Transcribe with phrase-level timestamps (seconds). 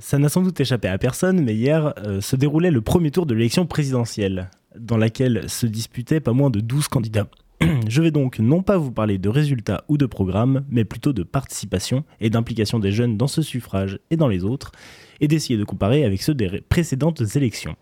[0.00, 3.26] Ça n'a sans doute échappé à personne, mais hier euh, se déroulait le premier tour
[3.26, 7.28] de l'élection présidentielle, dans laquelle se disputaient pas moins de 12 candidats.
[7.88, 11.22] Je vais donc non pas vous parler de résultats ou de programmes, mais plutôt de
[11.22, 14.72] participation et d'implication des jeunes dans ce suffrage et dans les autres,
[15.20, 17.76] et d'essayer de comparer avec ceux des précédentes élections.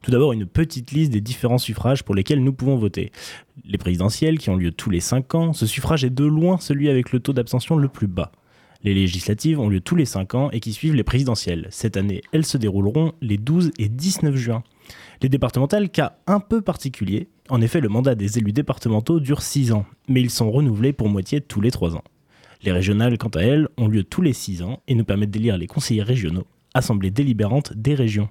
[0.00, 3.12] Tout d'abord, une petite liste des différents suffrages pour lesquels nous pouvons voter.
[3.66, 6.88] Les présidentielles, qui ont lieu tous les 5 ans, ce suffrage est de loin celui
[6.88, 8.32] avec le taux d'abstention le plus bas.
[8.84, 11.68] Les législatives ont lieu tous les 5 ans et qui suivent les présidentielles.
[11.70, 14.62] Cette année, elles se dérouleront les 12 et 19 juin.
[15.22, 17.28] Les départementales, cas un peu particulier.
[17.48, 21.08] En effet, le mandat des élus départementaux dure 6 ans, mais ils sont renouvelés pour
[21.08, 22.04] moitié tous les 3 ans.
[22.62, 25.56] Les régionales, quant à elles, ont lieu tous les 6 ans et nous permettent d'élire
[25.56, 28.28] les conseillers régionaux, assemblées délibérantes des régions.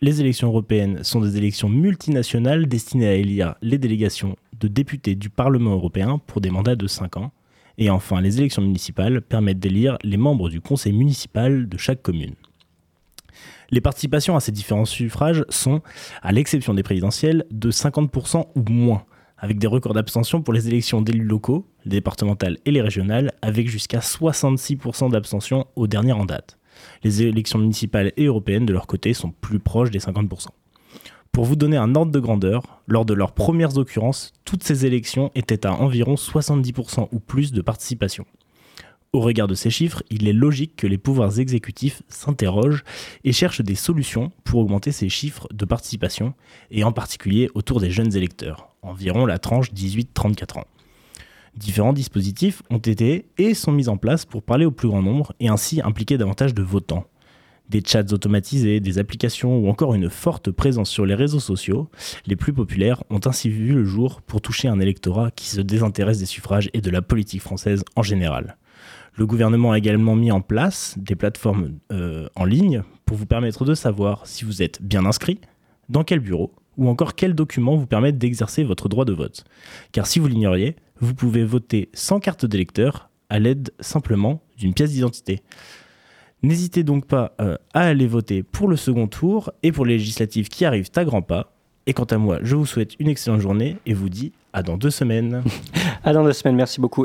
[0.00, 5.28] Les élections européennes sont des élections multinationales destinées à élire les délégations de députés du
[5.28, 7.32] Parlement européen pour des mandats de 5 ans.
[7.80, 12.34] Et enfin, les élections municipales permettent d'élire les membres du conseil municipal de chaque commune.
[13.70, 15.80] Les participations à ces différents suffrages sont,
[16.20, 19.04] à l'exception des présidentielles, de 50% ou moins,
[19.38, 23.68] avec des records d'abstention pour les élections d'élus locaux, les départementales et les régionales, avec
[23.68, 26.58] jusqu'à 66% d'abstention aux dernières en date.
[27.02, 30.48] Les élections municipales et européennes, de leur côté, sont plus proches des 50%.
[31.32, 35.30] Pour vous donner un ordre de grandeur, lors de leurs premières occurrences, toutes ces élections
[35.36, 38.26] étaient à environ 70% ou plus de participation.
[39.12, 42.84] Au regard de ces chiffres, il est logique que les pouvoirs exécutifs s'interrogent
[43.24, 46.34] et cherchent des solutions pour augmenter ces chiffres de participation,
[46.70, 50.66] et en particulier autour des jeunes électeurs, environ la tranche 18-34 ans.
[51.56, 55.32] Différents dispositifs ont été et sont mis en place pour parler au plus grand nombre
[55.40, 57.06] et ainsi impliquer davantage de votants.
[57.70, 61.88] Des chats automatisés, des applications ou encore une forte présence sur les réseaux sociaux,
[62.26, 66.18] les plus populaires ont ainsi vu le jour pour toucher un électorat qui se désintéresse
[66.18, 68.56] des suffrages et de la politique française en général.
[69.14, 73.64] Le gouvernement a également mis en place des plateformes euh, en ligne pour vous permettre
[73.64, 75.38] de savoir si vous êtes bien inscrit,
[75.88, 79.44] dans quel bureau ou encore quels documents vous permettent d'exercer votre droit de vote.
[79.92, 84.90] Car si vous l'ignoriez, vous pouvez voter sans carte d'électeur à l'aide simplement d'une pièce
[84.90, 85.42] d'identité.
[86.42, 90.48] N'hésitez donc pas euh, à aller voter pour le second tour et pour les législatives
[90.48, 91.52] qui arrivent à grands pas.
[91.86, 94.76] Et quant à moi, je vous souhaite une excellente journée et vous dis à dans
[94.76, 95.42] deux semaines.
[96.04, 97.04] à dans deux semaines, merci beaucoup.